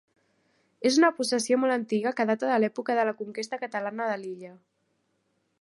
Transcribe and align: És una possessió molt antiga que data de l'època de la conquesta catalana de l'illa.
És 0.89 0.97
una 1.01 1.11
possessió 1.17 1.59
molt 1.65 1.75
antiga 1.75 2.15
que 2.21 2.27
data 2.31 2.51
de 2.53 2.57
l'època 2.65 2.99
de 3.01 3.07
la 3.11 3.15
conquesta 3.23 3.63
catalana 3.67 4.13
de 4.15 4.21
l'illa. 4.25 4.55